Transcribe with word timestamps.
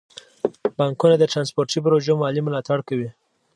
بانکونه 0.77 1.15
د 1.17 1.23
ترانسپورتي 1.31 1.77
پروژو 1.85 2.19
مالي 2.21 2.41
ملاتړ 2.47 2.79
کوي. 2.89 3.09